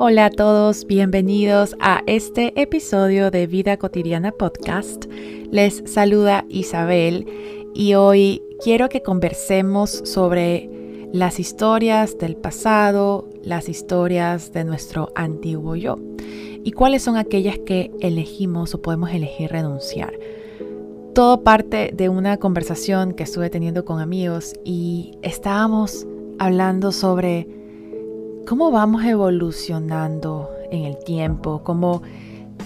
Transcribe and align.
Hola 0.00 0.26
a 0.26 0.30
todos, 0.30 0.86
bienvenidos 0.86 1.74
a 1.80 2.04
este 2.06 2.52
episodio 2.62 3.32
de 3.32 3.48
Vida 3.48 3.78
Cotidiana 3.78 4.30
Podcast. 4.30 5.06
Les 5.50 5.82
saluda 5.86 6.44
Isabel 6.48 7.26
y 7.74 7.94
hoy 7.94 8.40
quiero 8.62 8.88
que 8.88 9.02
conversemos 9.02 9.90
sobre 10.04 10.70
las 11.12 11.40
historias 11.40 12.16
del 12.16 12.36
pasado, 12.36 13.28
las 13.42 13.68
historias 13.68 14.52
de 14.52 14.62
nuestro 14.62 15.10
antiguo 15.16 15.74
yo 15.74 15.96
y 16.62 16.70
cuáles 16.70 17.02
son 17.02 17.16
aquellas 17.16 17.58
que 17.58 17.90
elegimos 17.98 18.74
o 18.76 18.80
podemos 18.80 19.10
elegir 19.10 19.50
renunciar. 19.50 20.16
Todo 21.12 21.42
parte 21.42 21.90
de 21.92 22.08
una 22.08 22.36
conversación 22.36 23.14
que 23.14 23.24
estuve 23.24 23.50
teniendo 23.50 23.84
con 23.84 23.98
amigos 23.98 24.54
y 24.64 25.18
estábamos 25.22 26.06
hablando 26.38 26.92
sobre 26.92 27.57
cómo 28.48 28.70
vamos 28.70 29.04
evolucionando 29.04 30.50
en 30.70 30.86
el 30.86 30.96
tiempo, 31.04 31.62
cómo 31.62 32.00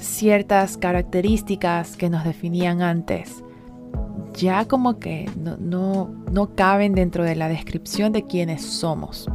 ciertas 0.01 0.77
características 0.77 1.97
que 1.97 2.09
nos 2.09 2.25
definían 2.25 2.83
antes 2.83 3.43
ya 4.35 4.65
como 4.67 4.99
que 4.99 5.29
no, 5.37 6.09
no, 6.31 6.55
caben 6.55 6.95
dentro 6.95 7.25
de 7.25 7.37
la 7.37 7.49
descripción 7.49 8.13
de 8.13 8.25
quiénes 8.27 8.63
somos. 8.63 9.29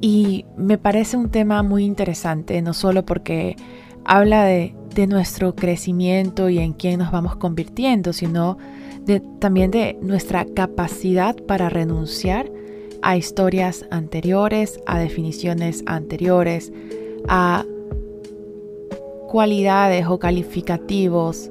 Y 0.00 0.44
me 0.56 0.76
parece 0.76 1.16
un 1.16 1.30
tema 1.30 1.62
muy 1.62 1.84
interesante, 1.84 2.60
no 2.60 2.74
solo 2.74 3.06
porque 3.06 3.56
habla 4.04 4.44
de, 4.44 4.74
de 4.94 5.06
nuestro 5.06 5.54
crecimiento 5.54 6.50
y 6.50 6.58
en 6.58 6.74
quién 6.74 6.98
nos 6.98 7.10
vamos 7.10 7.36
convirtiendo, 7.36 8.12
sino 8.12 8.58
de, 9.04 9.20
también 9.40 9.70
de 9.70 9.96
nuestra 10.02 10.44
capacidad 10.44 11.34
para 11.46 11.70
renunciar 11.70 12.50
a 13.06 13.16
historias 13.16 13.86
anteriores, 13.92 14.80
a 14.84 14.98
definiciones 14.98 15.84
anteriores, 15.86 16.72
a 17.28 17.64
cualidades 19.28 20.06
o 20.08 20.18
calificativos 20.18 21.48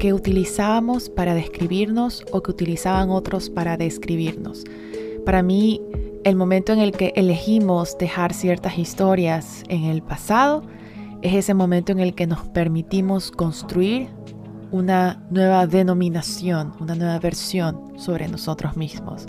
que 0.00 0.12
utilizábamos 0.12 1.08
para 1.10 1.34
describirnos 1.34 2.24
o 2.32 2.42
que 2.42 2.50
utilizaban 2.50 3.10
otros 3.10 3.50
para 3.50 3.76
describirnos. 3.76 4.64
Para 5.24 5.44
mí, 5.44 5.80
el 6.24 6.34
momento 6.34 6.72
en 6.72 6.80
el 6.80 6.90
que 6.90 7.12
elegimos 7.14 7.96
dejar 7.96 8.34
ciertas 8.34 8.78
historias 8.78 9.62
en 9.68 9.84
el 9.84 10.02
pasado 10.02 10.64
es 11.22 11.34
ese 11.34 11.54
momento 11.54 11.92
en 11.92 12.00
el 12.00 12.16
que 12.16 12.26
nos 12.26 12.48
permitimos 12.48 13.30
construir 13.30 14.08
una 14.72 15.24
nueva 15.30 15.68
denominación, 15.68 16.72
una 16.80 16.96
nueva 16.96 17.20
versión 17.20 17.96
sobre 17.96 18.26
nosotros 18.26 18.76
mismos. 18.76 19.26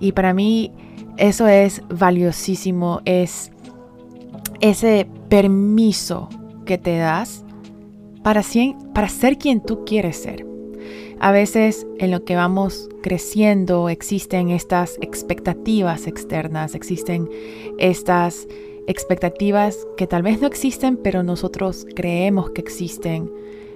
Y 0.00 0.12
para 0.12 0.34
mí 0.34 0.72
eso 1.16 1.46
es 1.46 1.82
valiosísimo, 1.88 3.00
es 3.04 3.50
ese 4.60 5.06
permiso 5.28 6.28
que 6.64 6.78
te 6.78 6.98
das 6.98 7.44
para, 8.22 8.42
para 8.94 9.08
ser 9.08 9.38
quien 9.38 9.60
tú 9.60 9.84
quieres 9.84 10.16
ser. 10.16 10.46
A 11.18 11.32
veces 11.32 11.86
en 11.98 12.10
lo 12.10 12.24
que 12.24 12.36
vamos 12.36 12.88
creciendo 13.02 13.88
existen 13.88 14.50
estas 14.50 14.98
expectativas 15.00 16.06
externas, 16.06 16.74
existen 16.74 17.30
estas 17.78 18.46
expectativas 18.86 19.86
que 19.96 20.06
tal 20.06 20.22
vez 20.22 20.40
no 20.40 20.46
existen, 20.46 20.96
pero 20.96 21.22
nosotros 21.22 21.86
creemos 21.94 22.50
que 22.50 22.60
existen, 22.60 23.30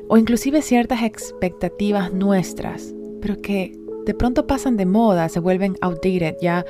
o 0.09 0.19
inclusive 0.19 0.61
ciertas 0.63 1.03
expectativas 1.03 2.13
nuestras, 2.13 2.95
pero 3.21 3.41
que 3.41 3.80
de 4.07 4.15
pronto 4.15 4.47
pasan 4.47 4.77
de 4.77 4.87
moda, 4.87 5.29
se 5.29 5.41
vuelven 5.41 5.77
outdated, 5.81 6.37
ya, 6.41 6.65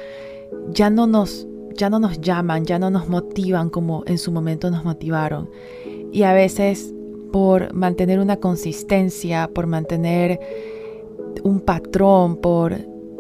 ya, 0.71 0.91
no 0.91 1.06
nos, 1.06 1.47
ya 1.75 1.91
no 1.91 1.99
nos 1.99 2.21
llaman, 2.21 2.65
ya 2.65 2.78
no 2.78 2.91
nos 2.91 3.09
motivan 3.09 3.71
como 3.71 4.03
en 4.06 4.19
su 4.19 4.32
momento 4.32 4.71
nos 4.71 4.84
motivaron. 4.84 5.49
Y 6.12 6.22
a 6.25 6.32
veces 6.32 6.93
por 7.32 7.72
mantener 7.72 8.19
una 8.19 8.38
consistencia, 8.38 9.49
por 9.53 9.66
mantener 9.66 10.41
un 11.44 11.60
patrón, 11.60 12.37
por 12.37 12.77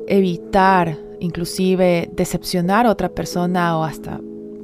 evitar 0.08 0.98
inclusive 1.20 2.10
decepcionar 2.12 2.86
a 2.86 2.90
otra 2.90 3.10
persona 3.10 3.78
o 3.78 3.84
hasta 3.84 4.20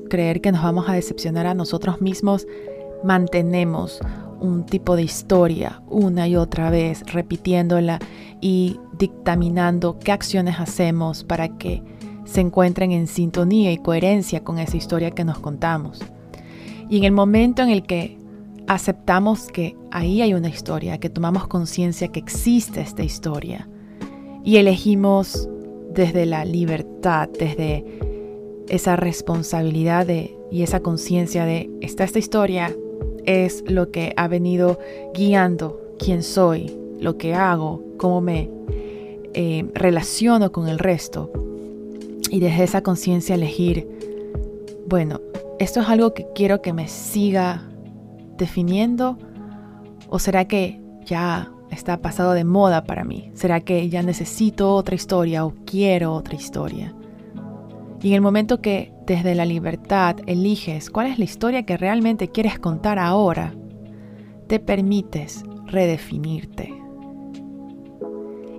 creer 0.09 0.41
que 0.41 0.53
nos 0.53 0.63
vamos 0.63 0.89
a 0.89 0.95
decepcionar 0.95 1.47
a 1.47 1.55
nosotros 1.55 2.01
mismos, 2.01 2.47
mantenemos 3.05 4.01
un 4.41 4.67
tipo 4.67 4.97
de 4.97 5.03
historia 5.03 5.83
una 5.89 6.29
y 6.29 6.37
otra 6.37 6.71
vez, 6.71 7.03
repitiéndola 7.07 7.99
y 8.41 8.79
dictaminando 8.99 9.99
qué 9.99 10.13
acciones 10.13 10.61
hacemos 10.61 11.25
para 11.25 11.57
que 11.57 11.83
se 12.25 12.41
encuentren 12.41 12.93
en 12.93 13.07
sintonía 13.07 13.73
y 13.73 13.79
coherencia 13.79 14.43
con 14.43 14.59
esa 14.59 14.77
historia 14.77 15.11
que 15.13 15.25
nos 15.25 15.39
contamos. 15.39 16.01
Y 16.89 16.99
en 16.99 17.05
el 17.05 17.13
momento 17.13 17.63
en 17.63 17.71
el 17.71 17.85
que 17.85 18.19
aceptamos 18.67 19.47
que 19.47 19.77
ahí 19.91 20.23
hay 20.23 20.35
una 20.35 20.49
historia, 20.49 20.99
que 20.99 21.09
tomamos 21.09 21.47
conciencia 21.47 22.09
que 22.09 22.21
existe 22.21 22.81
esta 22.81 23.03
historia 23.03 23.69
y 24.45 24.57
elegimos 24.57 25.49
desde 25.93 26.27
la 26.27 26.45
libertad, 26.45 27.29
desde 27.39 27.85
esa 28.69 28.97
responsabilidad 28.97 30.07
y 30.51 30.63
esa 30.63 30.81
conciencia 30.81 31.45
de 31.45 31.71
esta, 31.81 32.05
esta 32.05 32.19
historia 32.19 32.75
es 33.27 33.65
lo 33.67 33.91
que 33.91 34.13
ha 34.17 34.29
venido 34.29 34.79
guiando 35.15 35.81
quién 35.99 36.23
soy, 36.23 36.73
lo 36.99 37.19
que 37.19 37.35
hago, 37.35 37.83
cómo 37.99 38.21
me 38.21 38.51
eh, 39.35 39.67
relaciono 39.75 40.53
con 40.53 40.69
el 40.69 40.79
resto. 40.79 41.31
Y 42.31 42.41
desde 42.41 42.65
esa 42.65 42.83
conciencia 42.83 43.35
elegir, 43.35 43.87
bueno, 44.89 45.21
esto 45.59 45.81
es 45.81 45.89
algo 45.89 46.15
que 46.15 46.27
quiero 46.35 46.63
que 46.63 46.73
me 46.73 46.89
siga 46.89 47.63
definiendo 48.37 49.19
o 50.09 50.19
será 50.19 50.47
que 50.47 50.81
ya 51.05 51.51
está 51.71 52.01
pasado 52.01 52.33
de 52.33 52.45
moda 52.45 52.85
para 52.85 53.05
mí? 53.05 53.31
¿Será 53.35 53.61
que 53.61 53.89
ya 53.89 54.03
necesito 54.03 54.75
otra 54.75 54.95
historia 54.95 55.45
o 55.45 55.55
quiero 55.65 56.13
otra 56.13 56.35
historia? 56.35 56.95
Y 58.03 58.09
en 58.09 58.15
el 58.15 58.21
momento 58.21 58.61
que 58.61 58.93
desde 59.07 59.35
la 59.35 59.45
libertad 59.45 60.17
eliges 60.27 60.91
cuál 60.91 61.07
es 61.07 61.19
la 61.19 61.25
historia 61.25 61.65
que 61.65 61.77
realmente 61.77 62.29
quieres 62.29 62.59
contar 62.59 62.99
ahora, 62.99 63.55
te 64.47 64.61
permites 64.61 65.45
redefinirte. 65.67 66.75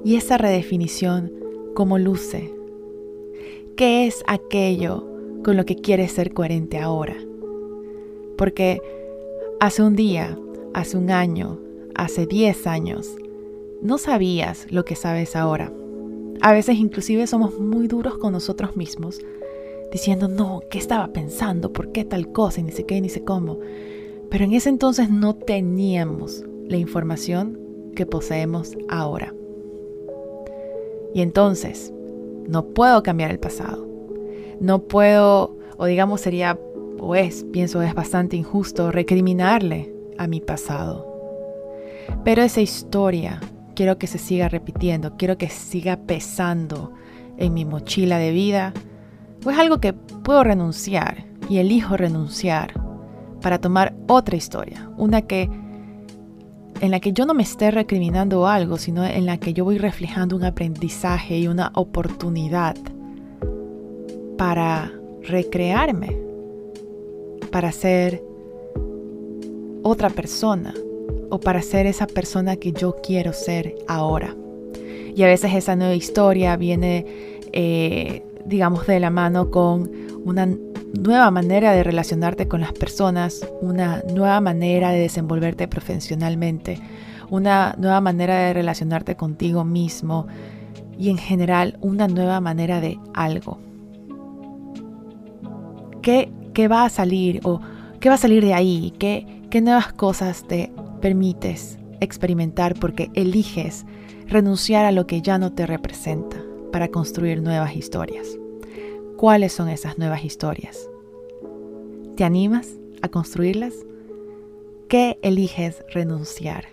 Y 0.04 0.16
esa 0.16 0.38
redefinición, 0.38 1.32
¿cómo 1.76 1.98
luce? 1.98 2.54
¿Qué 3.76 4.08
es 4.08 4.24
aquello 4.28 5.08
con 5.44 5.58
lo 5.58 5.66
que 5.66 5.76
quieres 5.76 6.14
ser 6.14 6.34
coherente 6.34 6.80
ahora? 6.80 7.16
Porque 8.38 8.82
hace 9.60 9.84
un 9.84 9.96
día, 9.96 10.38
hace 10.74 10.98
un 10.98 11.12
año, 11.12 11.60
hace 11.96 12.26
10 12.26 12.68
años, 12.68 13.16
no 13.82 13.98
sabías 13.98 14.68
lo 14.72 14.86
que 14.86 14.96
sabes 14.96 15.36
ahora. 15.36 15.72
A 16.42 16.52
veces 16.54 16.78
inclusive 16.78 17.28
somos 17.28 17.60
muy 17.60 17.88
duros 17.88 18.18
con 18.18 18.34
nosotros 18.34 18.76
mismos, 18.76 19.20
diciendo, 19.92 20.28
no, 20.28 20.62
¿qué 20.70 20.78
estaba 20.78 21.08
pensando? 21.14 21.74
¿Por 21.74 21.92
qué 21.92 22.06
tal 22.06 22.32
cosa? 22.32 22.60
Y 22.60 22.64
ni 22.64 22.72
sé 22.72 22.86
qué, 22.86 23.02
ni 23.02 23.10
sé 23.10 23.24
cómo. 23.24 23.60
Pero 24.30 24.46
en 24.46 24.54
ese 24.54 24.70
entonces 24.70 25.10
no 25.10 25.36
teníamos 25.36 26.44
la 26.68 26.78
información 26.78 27.58
que 27.96 28.06
poseemos 28.06 28.78
ahora. 28.90 29.34
Y 31.14 31.22
entonces, 31.22 31.94
no 32.48 32.68
puedo 32.68 33.02
cambiar 33.04 33.32
el 33.32 33.40
pasado. 33.40 33.88
No 34.60 34.84
puedo, 34.84 35.58
o 35.78 35.86
digamos 35.86 36.22
sería, 36.22 36.60
o 37.00 37.16
es, 37.16 37.46
pienso 37.52 37.82
es 37.82 37.94
bastante 37.94 38.36
injusto 38.36 38.92
recriminarle 38.92 39.94
a 40.18 40.28
mi 40.28 40.42
pasado. 40.42 41.06
Pero 42.24 42.42
esa 42.42 42.62
historia 42.62 43.40
quiero 43.78 44.00
que 44.00 44.08
se 44.08 44.18
siga 44.18 44.50
repitiendo, 44.50 45.18
quiero 45.18 45.38
que 45.38 45.50
siga 45.50 45.98
pesando 45.98 46.94
en 47.38 47.54
mi 47.54 47.64
mochila 47.64 48.18
de 48.18 48.32
vida, 48.32 48.74
o 49.46 49.52
es 49.52 49.60
algo 49.60 49.80
que 49.80 49.94
puedo 49.94 50.44
renunciar 50.44 51.26
y 51.48 51.60
elijo 51.60 51.96
renunciar 51.96 52.74
para 53.40 53.60
tomar 53.60 53.96
otra 54.08 54.36
historia, 54.36 54.90
una 54.98 55.22
que 55.22 55.44
en 56.82 56.90
la 56.90 57.00
que 57.00 57.14
yo 57.14 57.28
no 57.28 57.36
me 57.36 57.44
esté 57.44 57.70
recriminando 57.70 58.48
algo, 58.48 58.80
sino 58.80 59.06
en 59.06 59.28
la 59.28 59.38
que 59.38 59.54
yo 59.54 59.64
voy 59.64 59.78
reflejando 59.78 60.36
un 60.36 60.44
aprendizaje 60.44 61.38
y 61.38 61.48
una 61.48 61.72
oportunidad 61.76 62.76
para 64.40 64.92
recrearme, 65.22 66.18
para 67.52 67.72
ser 67.72 68.24
otra 69.84 70.10
persona, 70.10 70.74
o 71.30 71.40
para 71.40 71.62
ser 71.62 71.86
esa 71.86 72.08
persona 72.08 72.56
que 72.56 72.72
yo 72.72 72.96
quiero 73.02 73.34
ser 73.34 73.76
ahora. 73.88 74.36
Y 75.16 75.24
a 75.24 75.28
veces 75.28 75.54
esa 75.54 75.76
nueva 75.76 75.96
historia 75.96 76.56
viene, 76.58 77.06
eh, 77.52 78.24
digamos, 78.46 78.86
de 78.86 79.00
la 79.00 79.10
mano 79.10 79.50
con 79.50 79.90
una 80.24 80.48
nueva 80.94 81.32
manera 81.32 81.72
de 81.74 81.84
relacionarte 81.84 82.48
con 82.48 82.62
las 82.62 82.74
personas, 82.74 83.48
una 83.62 84.04
nueva 84.14 84.42
manera 84.42 84.92
de 84.92 85.00
desenvolverte 85.00 85.68
profesionalmente, 85.68 86.80
una 87.30 87.76
nueva 87.78 88.02
manera 88.02 88.38
de 88.38 88.54
relacionarte 88.54 89.16
contigo 89.16 89.64
mismo 89.64 90.28
y 90.98 91.10
en 91.10 91.18
general 91.18 91.78
una 91.82 92.08
nueva 92.08 92.40
manera 92.40 92.80
de 92.80 93.00
algo. 93.14 93.60
¿Qué, 96.02 96.32
qué 96.54 96.68
va 96.68 96.86
a 96.86 96.90
salir 96.90 97.42
o 97.44 97.60
qué 98.00 98.10
va 98.10 98.16
a 98.16 98.20
salir 98.20 98.44
de 98.44 98.54
ahí, 98.54 98.94
qué, 98.98 99.37
qué 99.50 99.62
nuevas 99.62 99.94
cosas 99.94 100.46
te 100.48 100.72
permites 101.02 101.78
experimentar 102.00 102.76
porque 102.80 103.10
eliges 103.14 103.86
renunciar 104.28 104.86
a 104.86 104.92
lo 104.92 105.08
que 105.08 105.22
ya 105.22 105.38
no 105.38 105.54
te 105.54 105.66
representa 105.66 106.38
para 106.72 106.90
construir 106.90 107.42
nuevas 107.42 107.76
historias. 107.76 108.38
¿Cuáles 109.18 109.54
son 109.54 109.70
esas 109.70 109.98
nuevas 109.98 110.24
historias? 110.24 110.78
¿Te 112.16 112.24
animas 112.24 112.70
a 113.02 113.10
construirlas? 113.10 113.74
¿Qué 114.90 115.20
eliges 115.22 115.84
renunciar 115.94 116.66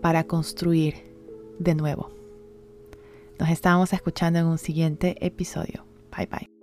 para 0.00 0.24
construir 0.24 0.94
de 1.58 1.74
nuevo? 1.74 2.10
Nos 3.38 3.50
estamos 3.50 3.92
escuchando 3.92 4.38
en 4.38 4.46
un 4.46 4.58
siguiente 4.58 5.16
episodio. 5.24 5.84
Bye 6.16 6.26
bye. 6.26 6.59